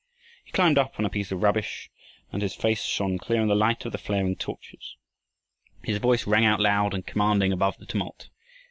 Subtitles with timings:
[0.43, 1.91] He climbed up on a pile of rubbish
[2.31, 4.95] and his face shone clear in the light of the flaring torches.
[5.83, 8.29] His voice rang out loud and commanding above the tumult.